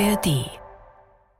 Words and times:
ARD. 0.00 0.50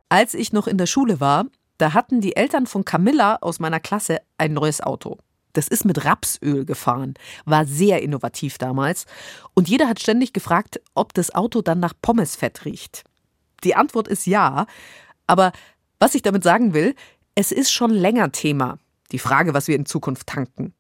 Als 0.09 0.33
ich 0.33 0.53
noch 0.53 0.69
in 0.69 0.79
der 0.79 0.87
Schule 0.87 1.19
war, 1.19 1.47
da 1.79 1.93
hatten 1.93 2.21
die 2.21 2.37
Eltern 2.37 2.69
von 2.69 2.85
Camilla 2.85 3.39
aus 3.41 3.59
meiner 3.59 3.81
Klasse 3.81 4.19
ein 4.39 4.53
neues 4.53 4.81
Auto. 4.81 5.19
Das 5.55 5.67
ist 5.67 5.85
mit 5.85 6.05
Rapsöl 6.05 6.65
gefahren, 6.65 7.15
war 7.47 7.67
sehr 7.67 8.01
innovativ 8.01 8.59
damals. 8.59 9.07
Und 9.55 9.69
jeder 9.69 9.89
hat 9.89 9.99
ständig 9.99 10.33
gefragt, 10.33 10.81
ob 10.95 11.15
das 11.15 11.35
Auto 11.35 11.63
dann 11.63 11.81
nach 11.81 11.95
Pommesfett 12.01 12.65
riecht. 12.65 13.03
Die 13.65 13.75
Antwort 13.75 14.07
ist 14.07 14.25
ja. 14.25 14.67
Aber 15.27 15.51
was 15.99 16.15
ich 16.15 16.23
damit 16.23 16.45
sagen 16.45 16.75
will, 16.75 16.95
es 17.35 17.51
ist 17.51 17.73
schon 17.73 17.91
länger 17.91 18.31
Thema. 18.31 18.79
Die 19.11 19.19
Frage, 19.19 19.53
was 19.53 19.67
wir 19.67 19.75
in 19.75 19.87
Zukunft 19.87 20.29
tanken. 20.29 20.75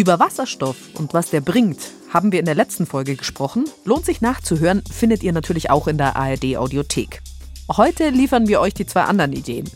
Über 0.00 0.18
Wasserstoff 0.18 0.78
und 0.94 1.12
was 1.12 1.28
der 1.28 1.42
bringt, 1.42 1.78
haben 2.08 2.32
wir 2.32 2.40
in 2.40 2.46
der 2.46 2.54
letzten 2.54 2.86
Folge 2.86 3.16
gesprochen. 3.16 3.66
Lohnt 3.84 4.06
sich 4.06 4.22
nachzuhören, 4.22 4.82
findet 4.90 5.22
ihr 5.22 5.34
natürlich 5.34 5.68
auch 5.68 5.86
in 5.88 5.98
der 5.98 6.16
ARD 6.16 6.56
Audiothek. 6.56 7.20
Heute 7.70 8.08
liefern 8.08 8.48
wir 8.48 8.62
euch 8.62 8.72
die 8.72 8.86
zwei 8.86 9.02
anderen 9.02 9.34
Ideen. 9.34 9.68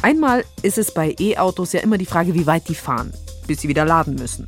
Einmal 0.00 0.44
ist 0.62 0.78
es 0.78 0.94
bei 0.94 1.16
E-Autos 1.18 1.72
ja 1.72 1.80
immer 1.80 1.98
die 1.98 2.06
Frage, 2.06 2.34
wie 2.34 2.46
weit 2.46 2.68
die 2.68 2.76
fahren, 2.76 3.12
bis 3.48 3.62
sie 3.62 3.66
wieder 3.66 3.84
laden 3.84 4.14
müssen. 4.14 4.46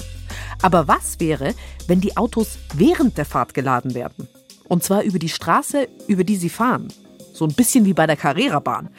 Aber 0.63 0.87
was 0.87 1.19
wäre, 1.19 1.57
wenn 1.89 2.01
die 2.01 2.17
Autos 2.17 2.59
während 2.73 3.19
der 3.19 3.25
Fahrt 3.25 3.53
geladen 3.53 3.95
werden? 3.97 4.29
Und 4.69 4.85
zwar 4.85 5.03
über 5.03 5.19
die 5.19 5.29
Straße, 5.29 5.89
über 6.07 6.23
die 6.23 6.37
sie 6.37 6.51
fahren. 6.51 6.87
So 7.33 7.45
ein 7.45 7.55
bisschen 7.55 7.85
wie 7.85 7.95
bei 7.95 8.07
der 8.07 8.17
Carrera-Bahn. 8.17 8.91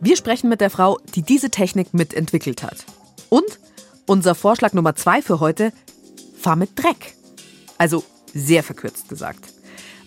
Wir 0.00 0.16
sprechen 0.16 0.48
mit 0.48 0.62
der 0.62 0.70
Frau, 0.70 0.98
die 1.14 1.20
diese 1.20 1.50
Technik 1.50 1.92
mitentwickelt 1.92 2.62
hat. 2.62 2.86
Und 3.28 3.58
unser 4.06 4.34
Vorschlag 4.34 4.72
Nummer 4.72 4.94
zwei 4.94 5.22
für 5.22 5.40
heute, 5.40 5.72
fahr 6.38 6.56
mit 6.56 6.70
Dreck. 6.76 7.14
Also 7.78 8.04
sehr 8.34 8.62
verkürzt 8.62 9.08
gesagt. 9.08 9.52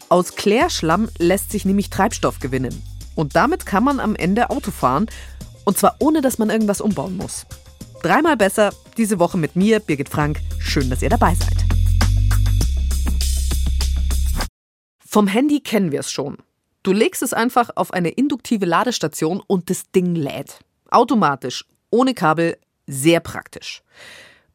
Aus 0.09 0.35
Klärschlamm 0.35 1.09
lässt 1.17 1.51
sich 1.51 1.65
nämlich 1.65 1.89
Treibstoff 1.89 2.39
gewinnen. 2.39 2.81
Und 3.15 3.35
damit 3.35 3.65
kann 3.65 3.83
man 3.83 3.99
am 3.99 4.15
Ende 4.15 4.49
Auto 4.49 4.71
fahren. 4.71 5.07
Und 5.63 5.77
zwar 5.77 5.95
ohne, 5.99 6.21
dass 6.21 6.37
man 6.37 6.49
irgendwas 6.49 6.81
umbauen 6.81 7.17
muss. 7.17 7.45
Dreimal 8.03 8.37
besser, 8.37 8.71
diese 8.97 9.17
Woche 9.17 9.37
mit 9.37 9.55
mir, 9.55 9.79
Birgit 9.79 10.09
Frank. 10.09 10.39
Schön, 10.59 10.89
dass 10.89 11.01
ihr 11.01 11.09
dabei 11.09 11.33
seid. 11.33 11.65
Vom 14.99 15.27
Handy 15.27 15.61
kennen 15.61 15.91
wir 15.91 16.01
es 16.01 16.11
schon. 16.11 16.37
Du 16.83 16.91
legst 16.91 17.23
es 17.23 17.33
einfach 17.33 17.71
auf 17.75 17.91
eine 17.93 18.09
induktive 18.09 18.65
Ladestation 18.65 19.41
und 19.47 19.69
das 19.69 19.89
Ding 19.91 20.13
lädt. 20.13 20.59
Automatisch, 20.91 21.65
ohne 21.89 22.13
Kabel, 22.13 22.57
sehr 22.87 23.19
praktisch. 23.19 23.83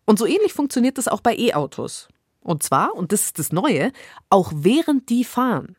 Und 0.05 0.19
so 0.19 0.27
ähnlich 0.27 0.53
funktioniert 0.53 0.99
das 0.99 1.09
auch 1.09 1.21
bei 1.21 1.37
E-Autos. 1.37 2.09
Und 2.41 2.63
zwar, 2.63 2.95
und 2.95 3.13
das 3.13 3.27
ist 3.27 3.39
das 3.39 3.53
Neue, 3.53 3.93
auch 4.29 4.53
während 4.55 5.09
die 5.09 5.25
fahren. 5.25 5.77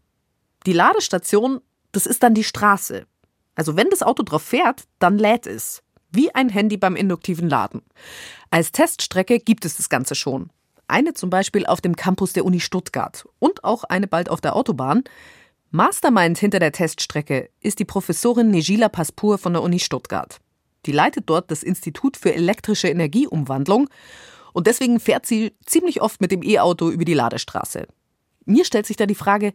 Die 0.65 0.73
Ladestation, 0.73 1.59
das 1.91 2.05
ist 2.05 2.23
dann 2.23 2.33
die 2.33 2.43
Straße. 2.43 3.05
Also 3.55 3.75
wenn 3.75 3.89
das 3.89 4.03
Auto 4.03 4.23
drauf 4.23 4.43
fährt, 4.43 4.83
dann 4.99 5.17
lädt 5.17 5.47
es. 5.47 5.81
Wie 6.11 6.33
ein 6.35 6.49
Handy 6.49 6.77
beim 6.77 6.95
induktiven 6.95 7.49
Laden. 7.49 7.81
Als 8.49 8.71
Teststrecke 8.71 9.39
gibt 9.39 9.65
es 9.65 9.77
das 9.77 9.89
Ganze 9.89 10.13
schon. 10.13 10.51
Eine 10.87 11.13
zum 11.13 11.29
Beispiel 11.29 11.65
auf 11.65 11.79
dem 11.79 11.95
Campus 11.95 12.33
der 12.33 12.43
Uni 12.43 12.59
Stuttgart 12.59 13.25
und 13.39 13.63
auch 13.63 13.85
eine 13.85 14.07
bald 14.07 14.29
auf 14.29 14.41
der 14.41 14.55
Autobahn. 14.55 15.03
Mastermind 15.69 16.37
hinter 16.37 16.59
der 16.59 16.73
Teststrecke 16.73 17.49
ist 17.61 17.79
die 17.79 17.85
Professorin 17.85 18.51
Nejila 18.51 18.89
Paspur 18.89 19.37
von 19.37 19.53
der 19.53 19.61
Uni 19.61 19.79
Stuttgart. 19.79 20.39
Die 20.85 20.91
leitet 20.91 21.29
dort 21.29 21.51
das 21.51 21.63
Institut 21.63 22.17
für 22.17 22.33
elektrische 22.33 22.87
Energieumwandlung 22.87 23.89
und 24.53 24.67
deswegen 24.67 24.99
fährt 24.99 25.25
sie 25.25 25.53
ziemlich 25.65 26.01
oft 26.01 26.21
mit 26.21 26.31
dem 26.31 26.43
E-Auto 26.43 26.89
über 26.89 27.05
die 27.05 27.13
Ladestraße. 27.13 27.87
Mir 28.45 28.65
stellt 28.65 28.85
sich 28.85 28.97
da 28.97 29.05
die 29.05 29.15
Frage, 29.15 29.53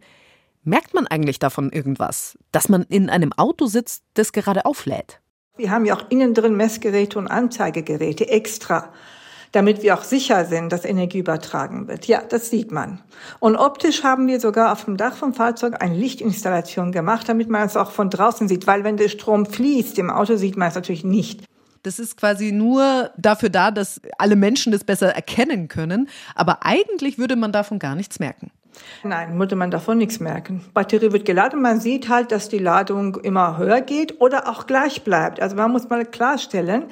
merkt 0.63 0.93
man 0.93 1.07
eigentlich 1.07 1.39
davon 1.39 1.71
irgendwas, 1.71 2.37
dass 2.51 2.69
man 2.69 2.83
in 2.83 3.09
einem 3.09 3.33
Auto 3.33 3.67
sitzt, 3.67 4.03
das 4.13 4.31
gerade 4.31 4.65
auflädt? 4.65 5.21
Wir 5.57 5.71
haben 5.71 5.85
ja 5.85 5.95
auch 5.95 6.09
innen 6.09 6.33
drin 6.33 6.55
Messgeräte 6.55 7.17
und 7.17 7.27
Anzeigegeräte 7.27 8.29
extra 8.29 8.93
damit 9.51 9.83
wir 9.83 9.95
auch 9.95 10.03
sicher 10.03 10.45
sind, 10.45 10.71
dass 10.71 10.85
Energie 10.85 11.19
übertragen 11.19 11.87
wird. 11.87 12.05
Ja, 12.07 12.21
das 12.21 12.49
sieht 12.49 12.71
man. 12.71 12.99
Und 13.39 13.55
optisch 13.55 14.03
haben 14.03 14.27
wir 14.27 14.39
sogar 14.39 14.71
auf 14.71 14.85
dem 14.85 14.97
Dach 14.97 15.15
vom 15.15 15.33
Fahrzeug 15.33 15.81
eine 15.81 15.95
Lichtinstallation 15.95 16.91
gemacht, 16.91 17.27
damit 17.29 17.49
man 17.49 17.65
es 17.65 17.77
auch 17.77 17.91
von 17.91 18.09
draußen 18.09 18.47
sieht, 18.47 18.67
weil 18.67 18.83
wenn 18.83 18.97
der 18.97 19.09
Strom 19.09 19.45
fließt 19.45 19.97
im 19.99 20.09
Auto, 20.09 20.35
sieht 20.35 20.57
man 20.57 20.69
es 20.69 20.75
natürlich 20.75 21.03
nicht. 21.03 21.43
Das 21.83 21.99
ist 21.99 22.17
quasi 22.17 22.51
nur 22.51 23.11
dafür 23.17 23.49
da, 23.49 23.71
dass 23.71 24.01
alle 24.17 24.35
Menschen 24.35 24.71
das 24.71 24.83
besser 24.83 25.15
erkennen 25.15 25.67
können. 25.67 26.09
Aber 26.35 26.65
eigentlich 26.65 27.17
würde 27.17 27.35
man 27.35 27.51
davon 27.51 27.79
gar 27.79 27.95
nichts 27.95 28.19
merken. 28.19 28.51
Nein, 29.03 29.37
würde 29.39 29.55
man 29.55 29.71
davon 29.71 29.97
nichts 29.97 30.19
merken. 30.19 30.63
Batterie 30.73 31.11
wird 31.11 31.25
geladen, 31.25 31.61
man 31.61 31.79
sieht 31.79 32.09
halt, 32.09 32.31
dass 32.31 32.49
die 32.49 32.59
Ladung 32.59 33.15
immer 33.17 33.57
höher 33.57 33.81
geht 33.81 34.19
oder 34.21 34.49
auch 34.49 34.67
gleich 34.67 35.03
bleibt. 35.03 35.41
Also 35.41 35.55
man 35.55 35.71
muss 35.71 35.89
mal 35.89 36.05
klarstellen, 36.05 36.85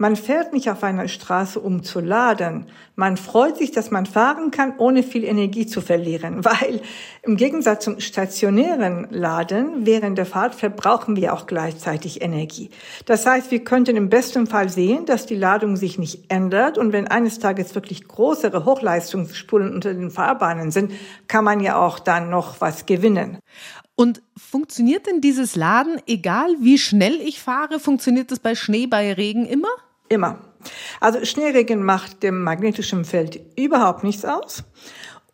man 0.00 0.14
fährt 0.14 0.52
nicht 0.52 0.70
auf 0.70 0.84
einer 0.84 1.08
Straße, 1.08 1.58
um 1.58 1.82
zu 1.82 1.98
laden. 1.98 2.66
Man 2.94 3.16
freut 3.16 3.56
sich, 3.56 3.72
dass 3.72 3.90
man 3.90 4.06
fahren 4.06 4.52
kann, 4.52 4.74
ohne 4.78 5.02
viel 5.02 5.24
Energie 5.24 5.66
zu 5.66 5.80
verlieren, 5.80 6.44
weil 6.44 6.80
im 7.22 7.36
Gegensatz 7.36 7.84
zum 7.84 7.98
stationären 7.98 9.08
Laden 9.10 9.86
während 9.86 10.16
der 10.16 10.24
Fahrt 10.24 10.54
verbrauchen 10.54 11.16
wir 11.16 11.34
auch 11.34 11.48
gleichzeitig 11.48 12.22
Energie. 12.22 12.70
Das 13.06 13.26
heißt, 13.26 13.50
wir 13.50 13.64
könnten 13.64 13.96
im 13.96 14.08
besten 14.08 14.46
Fall 14.46 14.68
sehen, 14.68 15.04
dass 15.04 15.26
die 15.26 15.34
Ladung 15.34 15.76
sich 15.76 15.98
nicht 15.98 16.30
ändert 16.30 16.78
und 16.78 16.92
wenn 16.92 17.08
eines 17.08 17.40
Tages 17.40 17.74
wirklich 17.74 18.06
größere 18.06 18.64
Hochleistungsspulen 18.64 19.74
unter 19.74 19.92
den 19.92 20.10
Fahrbahnen 20.10 20.70
sind, 20.70 20.92
kann 21.28 21.44
man 21.44 21.60
ja 21.60 21.76
auch 21.76 21.98
dann 21.98 22.30
noch 22.30 22.60
was 22.60 22.86
gewinnen. 22.86 23.38
Und 23.94 24.22
funktioniert 24.36 25.06
denn 25.06 25.20
dieses 25.20 25.56
Laden, 25.56 26.00
egal 26.06 26.54
wie 26.60 26.78
schnell 26.78 27.20
ich 27.20 27.40
fahre, 27.40 27.80
funktioniert 27.80 28.30
das 28.30 28.38
bei 28.38 28.54
Schnee, 28.54 28.86
bei 28.86 29.12
Regen 29.12 29.44
immer? 29.44 29.68
Immer. 30.08 30.38
Also 31.00 31.24
Schneeregen 31.24 31.82
macht 31.82 32.22
dem 32.22 32.42
magnetischen 32.42 33.04
Feld 33.04 33.40
überhaupt 33.56 34.04
nichts 34.04 34.24
aus. 34.24 34.64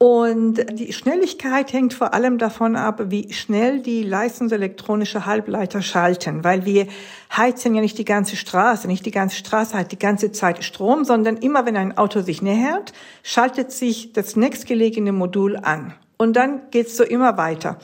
Und 0.06 0.78
die 0.78 0.92
Schnelligkeit 0.92 1.72
hängt 1.72 1.94
vor 1.94 2.12
allem 2.12 2.37
davon 2.37 2.76
ab, 2.76 3.04
wie 3.06 3.32
schnell 3.32 3.81
die 3.81 4.03
leistungselektronische 4.03 5.25
Halbleiter 5.25 5.81
schalten, 5.81 6.44
weil 6.44 6.66
wir 6.66 6.88
heizen 7.34 7.75
ja 7.75 7.81
nicht 7.81 7.97
die 7.97 8.04
ganze 8.04 8.37
Straße, 8.37 8.87
nicht 8.87 9.06
die 9.06 9.10
ganze 9.10 9.37
Straße 9.37 9.78
hat 9.78 9.93
die 9.93 9.98
ganze 9.98 10.31
Zeit 10.31 10.62
Strom, 10.62 11.06
sondern 11.06 11.38
immer 11.38 11.64
wenn 11.64 11.78
ein 11.78 11.97
Auto 11.97 12.20
sich 12.20 12.43
nähert, 12.43 12.93
schaltet 13.22 13.72
sich 13.72 14.12
das 14.12 14.37
nächstgelegene 14.37 15.12
Modul 15.12 15.56
an. 15.56 15.94
Und 16.19 16.34
dann 16.34 16.60
geht's 16.70 16.98
so 16.98 17.04
immer 17.04 17.38
weiter. 17.38 17.78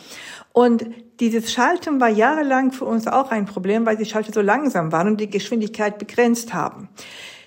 Und 0.53 0.91
dieses 1.21 1.51
Schalten 1.51 2.03
war 2.03 2.11
jahrelang 2.11 2.73
für 2.73 2.85
uns 2.85 3.07
auch 3.07 3.31
ein 3.31 3.47
Problem, 3.47 3.87
weil 3.87 3.97
die 3.97 4.05
Schalter 4.05 4.35
so 4.35 4.43
langsam 4.43 4.93
waren 4.93 5.09
und 5.09 5.23
die 5.23 5.31
Geschwindigkeit 5.31 5.99
begrenzt 5.99 6.53
haben. 6.53 6.91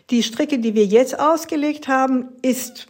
Die 0.09 0.23
Strecke, 0.23 0.57
die 0.57 0.73
wir 0.73 0.85
jetzt 0.87 1.19
ausgelegt 1.19 1.87
haben, 1.87 2.29
ist 2.41 2.87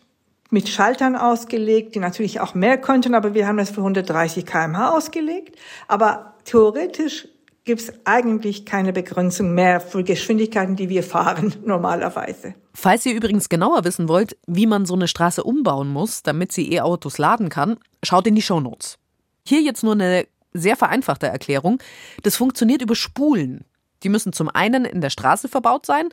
mit 0.53 0.69
Schaltern 0.69 1.15
ausgelegt, 1.15 1.95
die 1.95 1.99
natürlich 1.99 2.39
auch 2.39 2.53
mehr 2.53 2.77
könnten, 2.77 3.15
aber 3.15 3.33
wir 3.33 3.47
haben 3.47 3.57
das 3.57 3.71
für 3.71 3.81
130 3.81 4.45
kmh 4.45 4.91
ausgelegt. 4.91 5.57
Aber 5.87 6.35
theoretisch 6.45 7.27
gibt 7.65 7.81
es 7.81 7.91
eigentlich 8.05 8.63
keine 8.63 8.93
Begrenzung 8.93 9.55
mehr 9.55 9.81
für 9.81 10.03
Geschwindigkeiten, 10.03 10.75
die 10.75 10.89
wir 10.89 11.01
fahren 11.01 11.55
normalerweise. 11.65 12.53
Falls 12.75 13.03
ihr 13.07 13.15
übrigens 13.15 13.49
genauer 13.49 13.83
wissen 13.83 14.07
wollt, 14.07 14.37
wie 14.45 14.67
man 14.67 14.85
so 14.85 14.93
eine 14.93 15.07
Straße 15.07 15.43
umbauen 15.43 15.89
muss, 15.89 16.21
damit 16.21 16.51
sie 16.51 16.71
E-Autos 16.71 17.17
laden 17.17 17.49
kann, 17.49 17.77
schaut 18.03 18.27
in 18.27 18.35
die 18.35 18.41
Shownotes. 18.43 18.99
Hier 19.47 19.61
jetzt 19.61 19.83
nur 19.83 19.93
eine 19.93 20.27
sehr 20.53 20.75
vereinfachte 20.75 21.25
Erklärung. 21.25 21.79
Das 22.21 22.35
funktioniert 22.35 22.83
über 22.83 22.95
Spulen. 22.95 23.65
Die 24.03 24.09
müssen 24.09 24.33
zum 24.33 24.49
einen 24.49 24.85
in 24.85 25.01
der 25.01 25.09
Straße 25.09 25.47
verbaut 25.47 25.87
sein 25.87 26.09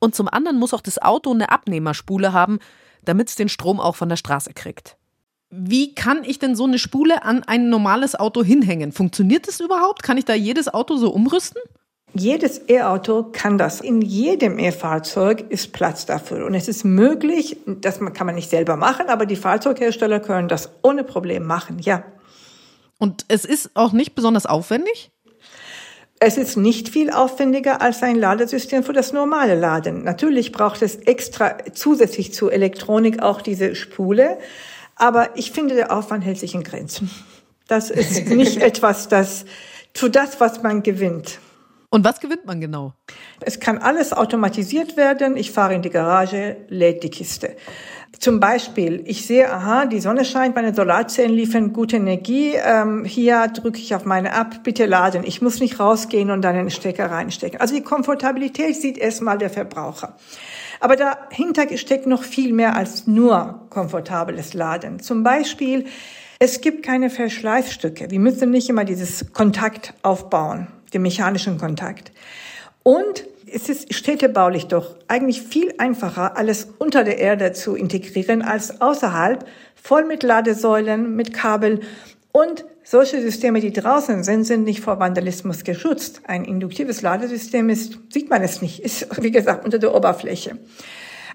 und 0.00 0.16
zum 0.16 0.28
anderen 0.28 0.58
muss 0.58 0.74
auch 0.74 0.80
das 0.80 1.00
Auto 1.00 1.32
eine 1.32 1.52
Abnehmerspule 1.52 2.32
haben, 2.32 2.58
damit 3.06 3.30
es 3.30 3.34
den 3.34 3.48
Strom 3.48 3.80
auch 3.80 3.96
von 3.96 4.08
der 4.08 4.16
Straße 4.16 4.52
kriegt. 4.52 4.96
Wie 5.50 5.94
kann 5.94 6.24
ich 6.24 6.38
denn 6.38 6.56
so 6.56 6.64
eine 6.64 6.78
Spule 6.78 7.22
an 7.22 7.42
ein 7.44 7.70
normales 7.70 8.14
Auto 8.14 8.42
hinhängen? 8.42 8.92
Funktioniert 8.92 9.48
das 9.48 9.60
überhaupt? 9.60 10.02
Kann 10.02 10.18
ich 10.18 10.24
da 10.24 10.34
jedes 10.34 10.72
Auto 10.72 10.96
so 10.96 11.10
umrüsten? 11.10 11.62
Jedes 12.14 12.68
E-Auto 12.68 13.30
kann 13.32 13.58
das. 13.58 13.80
In 13.80 14.00
jedem 14.00 14.58
E-Fahrzeug 14.58 15.44
ist 15.50 15.72
Platz 15.72 16.06
dafür. 16.06 16.46
Und 16.46 16.54
es 16.54 16.66
ist 16.66 16.84
möglich, 16.84 17.58
das 17.66 18.00
kann 18.00 18.26
man 18.26 18.34
nicht 18.34 18.50
selber 18.50 18.76
machen, 18.76 19.08
aber 19.08 19.26
die 19.26 19.36
Fahrzeughersteller 19.36 20.20
können 20.20 20.48
das 20.48 20.70
ohne 20.82 21.04
Problem 21.04 21.46
machen, 21.46 21.78
ja. 21.78 22.04
Und 22.98 23.26
es 23.28 23.44
ist 23.44 23.70
auch 23.74 23.92
nicht 23.92 24.14
besonders 24.14 24.46
aufwendig? 24.46 25.10
Es 26.18 26.38
ist 26.38 26.56
nicht 26.56 26.88
viel 26.88 27.10
aufwendiger 27.10 27.82
als 27.82 28.02
ein 28.02 28.16
Ladesystem 28.16 28.82
für 28.84 28.94
das 28.94 29.12
normale 29.12 29.54
Laden. 29.54 30.02
Natürlich 30.02 30.50
braucht 30.50 30.80
es 30.80 30.96
extra 30.96 31.58
zusätzlich 31.74 32.32
zur 32.32 32.52
Elektronik 32.52 33.22
auch 33.22 33.42
diese 33.42 33.74
Spule. 33.74 34.38
Aber 34.94 35.36
ich 35.36 35.52
finde, 35.52 35.74
der 35.74 35.92
Aufwand 35.92 36.24
hält 36.24 36.38
sich 36.38 36.54
in 36.54 36.64
Grenzen. 36.64 37.10
Das 37.68 37.90
ist 37.90 38.26
nicht 38.28 38.62
etwas, 38.62 39.08
das 39.08 39.44
zu 39.92 40.08
das, 40.08 40.40
was 40.40 40.62
man 40.62 40.82
gewinnt. 40.82 41.38
Und 41.90 42.04
was 42.04 42.20
gewinnt 42.20 42.46
man 42.46 42.60
genau? 42.60 42.94
Es 43.40 43.60
kann 43.60 43.78
alles 43.78 44.12
automatisiert 44.12 44.96
werden. 44.96 45.36
Ich 45.36 45.52
fahre 45.52 45.74
in 45.74 45.82
die 45.82 45.90
Garage, 45.90 46.56
lädt 46.68 47.02
die 47.02 47.10
Kiste. 47.10 47.56
Zum 48.18 48.40
Beispiel, 48.40 49.02
ich 49.04 49.26
sehe, 49.26 49.52
aha, 49.52 49.86
die 49.86 50.00
Sonne 50.00 50.24
scheint, 50.24 50.54
meine 50.54 50.74
Solarzellen 50.74 51.32
liefern 51.32 51.72
gute 51.72 51.96
Energie. 51.96 52.54
Ähm, 52.54 53.04
hier 53.04 53.48
drücke 53.48 53.78
ich 53.78 53.94
auf 53.94 54.04
meine 54.04 54.30
App, 54.30 54.62
bitte 54.62 54.86
laden. 54.86 55.22
Ich 55.24 55.42
muss 55.42 55.60
nicht 55.60 55.78
rausgehen 55.78 56.30
und 56.30 56.42
dann 56.42 56.56
einen 56.56 56.70
Stecker 56.70 57.10
reinstecken. 57.10 57.60
Also 57.60 57.74
die 57.74 57.82
Komfortabilität 57.82 58.76
sieht 58.76 58.96
erstmal 58.96 59.38
der 59.38 59.50
Verbraucher. 59.50 60.16
Aber 60.80 60.96
dahinter 60.96 61.64
steckt 61.76 62.06
noch 62.06 62.22
viel 62.22 62.52
mehr 62.52 62.74
als 62.74 63.06
nur 63.06 63.66
komfortables 63.70 64.54
Laden. 64.54 65.00
Zum 65.00 65.22
Beispiel, 65.22 65.84
es 66.38 66.60
gibt 66.60 66.84
keine 66.84 67.10
Verschleißstücke. 67.10 68.10
Wir 68.10 68.20
müssen 68.20 68.50
nicht 68.50 68.68
immer 68.68 68.84
dieses 68.84 69.32
Kontakt 69.32 69.94
aufbauen, 70.02 70.68
den 70.92 71.02
mechanischen 71.02 71.58
Kontakt. 71.58 72.12
Und 72.82 73.24
es 73.52 73.68
ist 73.68 73.94
städtebaulich 73.94 74.66
doch 74.66 74.96
eigentlich 75.08 75.42
viel 75.42 75.72
einfacher, 75.78 76.36
alles 76.36 76.68
unter 76.78 77.04
der 77.04 77.18
Erde 77.18 77.52
zu 77.52 77.74
integrieren 77.74 78.42
als 78.42 78.80
außerhalb, 78.80 79.46
voll 79.74 80.04
mit 80.04 80.22
Ladesäulen, 80.22 81.14
mit 81.14 81.32
Kabel 81.32 81.80
und 82.32 82.64
solche 82.82 83.20
Systeme, 83.20 83.60
die 83.60 83.72
draußen 83.72 84.22
sind, 84.24 84.44
sind 84.44 84.64
nicht 84.64 84.80
vor 84.80 84.98
Vandalismus 84.98 85.64
geschützt. 85.64 86.20
Ein 86.26 86.44
induktives 86.44 87.02
Ladesystem 87.02 87.68
ist, 87.68 87.98
sieht 88.10 88.30
man 88.30 88.42
es 88.42 88.62
nicht, 88.62 88.80
ist, 88.80 89.22
wie 89.22 89.30
gesagt, 89.30 89.64
unter 89.64 89.78
der 89.78 89.94
Oberfläche. 89.94 90.58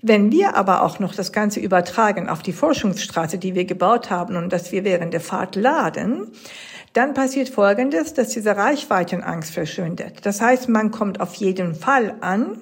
Wenn 0.02 0.32
wir 0.32 0.56
aber 0.56 0.84
auch 0.84 1.00
noch 1.00 1.14
das 1.14 1.32
Ganze 1.32 1.60
übertragen 1.60 2.28
auf 2.28 2.42
die 2.42 2.54
Forschungsstraße, 2.54 3.38
die 3.38 3.54
wir 3.54 3.66
gebaut 3.66 4.10
haben 4.10 4.36
und 4.36 4.52
dass 4.52 4.72
wir 4.72 4.84
während 4.84 5.14
der 5.14 5.22
Fahrt 5.22 5.56
laden, 5.56 6.28
dann 6.94 7.14
passiert 7.14 7.50
Folgendes, 7.50 8.14
dass 8.14 8.30
diese 8.30 8.58
Reichweitenangst 8.58 9.54
verschwindet. 9.54 10.26
Das 10.26 10.42
heißt, 10.42 10.70
man 10.70 10.92
kommt 10.92 11.22
auf 11.22 11.36
jeden 11.36 11.76
Fall 11.76 12.16
an. 12.22 12.58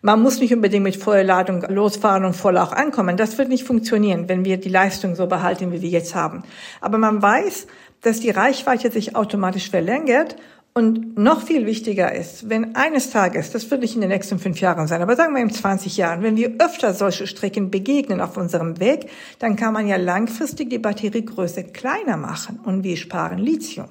Man 0.00 0.22
muss 0.22 0.40
nicht 0.40 0.54
unbedingt 0.54 0.84
mit 0.84 0.96
voller 0.96 1.24
Ladung 1.24 1.62
losfahren 1.68 2.24
und 2.24 2.34
voll 2.34 2.56
auch 2.56 2.72
ankommen. 2.72 3.16
Das 3.16 3.36
wird 3.36 3.48
nicht 3.48 3.64
funktionieren, 3.64 4.28
wenn 4.28 4.44
wir 4.44 4.56
die 4.56 4.68
Leistung 4.68 5.16
so 5.16 5.26
behalten, 5.26 5.72
wie 5.72 5.82
wir 5.82 5.88
jetzt 5.88 6.14
haben. 6.14 6.44
Aber 6.80 6.98
man 6.98 7.20
weiß, 7.20 7.66
dass 8.00 8.20
die 8.20 8.30
Reichweite 8.30 8.90
sich 8.90 9.16
automatisch 9.16 9.70
verlängert 9.70 10.36
und 10.78 11.18
noch 11.18 11.42
viel 11.42 11.66
wichtiger 11.66 12.14
ist, 12.14 12.48
wenn 12.48 12.76
eines 12.76 13.10
Tages, 13.10 13.50
das 13.50 13.68
wird 13.68 13.80
nicht 13.80 13.96
in 13.96 14.00
den 14.00 14.10
nächsten 14.10 14.38
fünf 14.38 14.60
Jahren 14.60 14.86
sein, 14.86 15.02
aber 15.02 15.16
sagen 15.16 15.34
wir 15.34 15.42
in 15.42 15.50
20 15.50 15.96
Jahren, 15.96 16.22
wenn 16.22 16.36
wir 16.36 16.52
öfter 16.60 16.94
solche 16.94 17.26
Strecken 17.26 17.72
begegnen 17.72 18.20
auf 18.20 18.36
unserem 18.36 18.78
Weg, 18.78 19.10
dann 19.40 19.56
kann 19.56 19.72
man 19.72 19.88
ja 19.88 19.96
langfristig 19.96 20.70
die 20.70 20.78
Batteriegröße 20.78 21.64
kleiner 21.64 22.16
machen 22.16 22.60
und 22.64 22.84
wir 22.84 22.96
sparen 22.96 23.38
Lithium. 23.38 23.88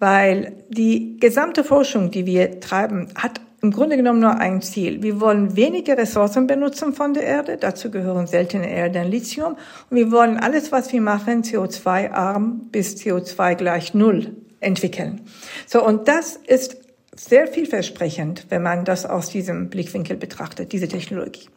Weil 0.00 0.54
die 0.68 1.18
gesamte 1.20 1.62
Forschung, 1.62 2.10
die 2.10 2.26
wir 2.26 2.58
treiben, 2.58 3.06
hat 3.14 3.40
im 3.62 3.70
Grunde 3.70 3.96
genommen 3.96 4.18
nur 4.18 4.38
ein 4.38 4.62
Ziel. 4.62 5.04
Wir 5.04 5.20
wollen 5.20 5.54
weniger 5.54 5.96
Ressourcen 5.96 6.48
benutzen 6.48 6.94
von 6.94 7.14
der 7.14 7.22
Erde. 7.22 7.58
Dazu 7.58 7.92
gehören 7.92 8.26
seltene 8.26 8.68
Erde 8.68 9.02
und 9.02 9.10
Lithium. 9.12 9.56
Und 9.88 9.96
wir 9.96 10.10
wollen 10.10 10.36
alles, 10.36 10.72
was 10.72 10.92
wir 10.92 11.00
machen, 11.00 11.42
CO2-arm 11.42 12.68
bis 12.72 12.96
CO2 12.96 13.54
gleich 13.54 13.94
Null 13.94 14.34
entwickeln. 14.66 15.26
So, 15.66 15.82
und 15.84 16.08
das 16.08 16.36
ist 16.36 16.76
sehr 17.14 17.46
vielversprechend, 17.46 18.46
wenn 18.50 18.62
man 18.62 18.84
das 18.84 19.06
aus 19.06 19.30
diesem 19.30 19.70
Blickwinkel 19.70 20.16
betrachtet, 20.16 20.72
diese 20.72 20.88
Technologie. 20.88 21.48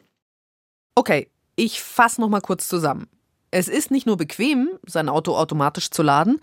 Okay, 0.96 1.28
ich 1.56 1.82
fasse 1.82 2.22
noch 2.22 2.30
mal 2.30 2.42
kurz 2.42 2.68
zusammen. 2.68 3.08
Es 3.52 3.68
ist 3.68 3.92
nicht 3.92 4.06
nur 4.06 4.16
bequem, 4.16 4.70
sein 4.86 5.10
Auto 5.10 5.36
automatisch 5.36 5.90
zu 5.90 6.04
laden. 6.04 6.40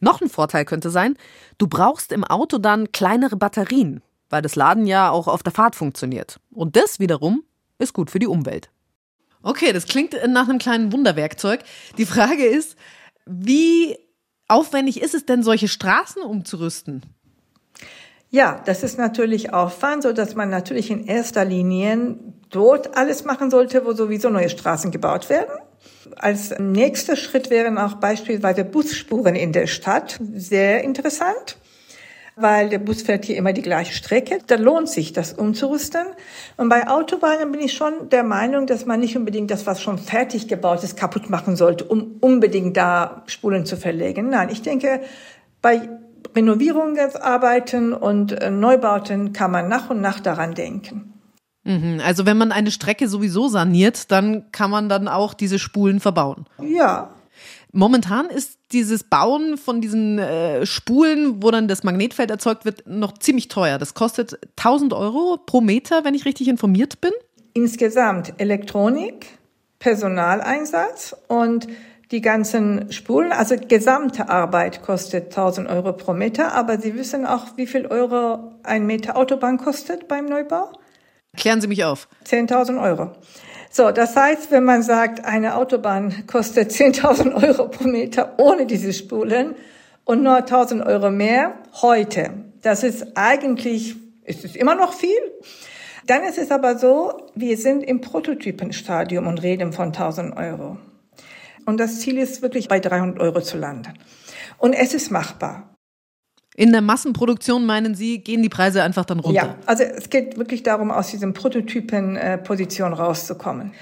Noch 0.00 0.20
ein 0.20 0.28
Vorteil 0.28 0.64
könnte 0.64 0.90
sein, 0.90 1.16
du 1.58 1.66
brauchst 1.66 2.12
im 2.12 2.24
Auto 2.24 2.58
dann 2.58 2.92
kleinere 2.92 3.36
Batterien, 3.36 4.02
weil 4.30 4.42
das 4.42 4.54
Laden 4.54 4.86
ja 4.86 5.10
auch 5.10 5.28
auf 5.28 5.42
der 5.42 5.52
Fahrt 5.52 5.76
funktioniert. 5.76 6.38
Und 6.50 6.76
das 6.76 7.00
wiederum 7.00 7.42
ist 7.78 7.92
gut 7.92 8.10
für 8.10 8.18
die 8.18 8.26
Umwelt. 8.26 8.70
Okay, 9.42 9.72
das 9.72 9.86
klingt 9.86 10.16
nach 10.28 10.48
einem 10.48 10.58
kleinen 10.58 10.92
Wunderwerkzeug. 10.92 11.60
Die 11.98 12.06
Frage 12.06 12.44
ist, 12.44 12.76
wie 13.26 13.96
aufwendig 14.48 15.00
ist 15.00 15.14
es 15.14 15.26
denn, 15.26 15.42
solche 15.42 15.68
Straßen 15.68 16.22
umzurüsten? 16.22 17.02
Ja, 18.30 18.60
das 18.66 18.82
ist 18.82 18.98
natürlich 18.98 19.52
Aufwand, 19.52 20.02
so 20.02 20.12
dass 20.12 20.34
man 20.34 20.50
natürlich 20.50 20.90
in 20.90 21.06
erster 21.06 21.44
Linie 21.44 22.16
dort 22.50 22.96
alles 22.96 23.24
machen 23.24 23.50
sollte, 23.50 23.84
wo 23.84 23.92
sowieso 23.92 24.30
neue 24.30 24.48
Straßen 24.48 24.90
gebaut 24.90 25.28
werden. 25.28 25.52
Als 26.16 26.58
nächster 26.58 27.16
Schritt 27.16 27.50
wären 27.50 27.78
auch 27.78 27.94
beispielsweise 27.94 28.64
Busspuren 28.64 29.36
in 29.36 29.52
der 29.52 29.66
Stadt 29.66 30.18
sehr 30.34 30.82
interessant 30.82 31.56
weil 32.36 32.68
der 32.68 32.78
Bus 32.78 33.02
fährt 33.02 33.24
hier 33.24 33.36
immer 33.36 33.52
die 33.52 33.62
gleiche 33.62 33.92
Strecke. 33.92 34.38
Da 34.46 34.56
lohnt 34.56 34.88
sich, 34.88 35.12
das 35.12 35.32
umzurüsten. 35.32 36.06
Und 36.56 36.68
bei 36.68 36.88
Autobahnen 36.88 37.52
bin 37.52 37.60
ich 37.60 37.74
schon 37.74 38.08
der 38.10 38.24
Meinung, 38.24 38.66
dass 38.66 38.86
man 38.86 39.00
nicht 39.00 39.16
unbedingt 39.16 39.50
das, 39.50 39.66
was 39.66 39.80
schon 39.80 39.98
fertig 39.98 40.48
gebaut 40.48 40.82
ist, 40.82 40.96
kaputt 40.96 41.30
machen 41.30 41.56
sollte, 41.56 41.84
um 41.84 42.16
unbedingt 42.20 42.76
da 42.76 43.22
Spulen 43.26 43.66
zu 43.66 43.76
verlegen. 43.76 44.30
Nein, 44.30 44.48
ich 44.50 44.62
denke, 44.62 45.00
bei 45.62 45.88
Renovierungsarbeiten 46.34 47.92
und 47.92 48.32
äh, 48.32 48.50
Neubauten 48.50 49.32
kann 49.32 49.50
man 49.50 49.68
nach 49.68 49.90
und 49.90 50.00
nach 50.00 50.20
daran 50.20 50.54
denken. 50.54 51.14
Mhm, 51.64 52.00
also 52.04 52.26
wenn 52.26 52.36
man 52.36 52.52
eine 52.52 52.70
Strecke 52.70 53.08
sowieso 53.08 53.48
saniert, 53.48 54.10
dann 54.10 54.50
kann 54.52 54.70
man 54.70 54.88
dann 54.88 55.08
auch 55.08 55.34
diese 55.34 55.58
Spulen 55.58 56.00
verbauen. 56.00 56.46
Ja, 56.60 57.10
Momentan 57.76 58.30
ist 58.30 58.56
dieses 58.70 59.02
Bauen 59.02 59.58
von 59.58 59.80
diesen 59.80 60.20
äh, 60.20 60.64
Spulen, 60.64 61.42
wo 61.42 61.50
dann 61.50 61.66
das 61.66 61.82
Magnetfeld 61.82 62.30
erzeugt 62.30 62.64
wird, 62.64 62.86
noch 62.86 63.18
ziemlich 63.18 63.48
teuer. 63.48 63.78
Das 63.78 63.94
kostet 63.94 64.38
1000 64.58 64.92
Euro 64.92 65.38
pro 65.44 65.60
Meter, 65.60 66.04
wenn 66.04 66.14
ich 66.14 66.24
richtig 66.24 66.46
informiert 66.46 67.00
bin. 67.00 67.10
Insgesamt 67.52 68.34
Elektronik, 68.38 69.26
Personaleinsatz 69.80 71.16
und 71.26 71.66
die 72.12 72.20
ganzen 72.20 72.92
Spulen, 72.92 73.32
also 73.32 73.56
gesamte 73.56 74.28
Arbeit 74.28 74.82
kostet 74.82 75.36
1000 75.36 75.68
Euro 75.68 75.94
pro 75.94 76.12
Meter. 76.12 76.54
Aber 76.54 76.78
Sie 76.78 76.94
wissen 76.94 77.26
auch, 77.26 77.56
wie 77.56 77.66
viel 77.66 77.86
Euro 77.86 78.52
ein 78.62 78.86
Meter 78.86 79.16
Autobahn 79.16 79.58
kostet 79.58 80.06
beim 80.06 80.26
Neubau? 80.26 80.70
Klären 81.36 81.60
Sie 81.60 81.66
mich 81.66 81.82
auf. 81.82 82.06
10.000 82.24 82.80
Euro. 82.80 83.10
So, 83.76 83.90
das 83.90 84.14
heißt, 84.14 84.52
wenn 84.52 84.62
man 84.62 84.84
sagt, 84.84 85.24
eine 85.24 85.56
Autobahn 85.56 86.28
kostet 86.28 86.70
10.000 86.70 87.42
Euro 87.42 87.66
pro 87.66 87.88
Meter 87.88 88.34
ohne 88.38 88.66
diese 88.66 88.92
Spulen 88.92 89.56
und 90.04 90.22
nur 90.22 90.36
1.000 90.36 90.86
Euro 90.86 91.10
mehr 91.10 91.54
heute, 91.82 92.30
das 92.62 92.84
ist 92.84 93.16
eigentlich, 93.16 93.96
ist 94.22 94.44
es 94.44 94.54
immer 94.54 94.76
noch 94.76 94.92
viel. 94.92 95.18
Dann 96.06 96.22
ist 96.22 96.38
es 96.38 96.52
aber 96.52 96.78
so, 96.78 97.26
wir 97.34 97.56
sind 97.56 97.82
im 97.82 98.00
Prototypenstadium 98.00 99.26
und 99.26 99.42
reden 99.42 99.72
von 99.72 99.90
1.000 99.90 100.36
Euro. 100.36 100.76
Und 101.66 101.80
das 101.80 101.98
Ziel 101.98 102.18
ist 102.18 102.42
wirklich 102.42 102.68
bei 102.68 102.78
300 102.78 103.18
Euro 103.18 103.40
zu 103.40 103.58
landen. 103.58 103.94
Und 104.58 104.74
es 104.74 104.94
ist 104.94 105.10
machbar. 105.10 105.73
In 106.56 106.70
der 106.70 106.82
Massenproduktion 106.82 107.66
meinen 107.66 107.96
Sie, 107.96 108.18
gehen 108.18 108.42
die 108.42 108.48
Preise 108.48 108.82
einfach 108.84 109.04
dann 109.04 109.18
runter? 109.18 109.46
Ja, 109.46 109.54
also 109.66 109.82
es 109.82 110.08
geht 110.08 110.38
wirklich 110.38 110.62
darum, 110.62 110.92
aus 110.92 111.10
diesem 111.10 111.32
Prototypenposition 111.32 112.92
äh, 112.92 112.96
rauszukommen. 112.96 113.72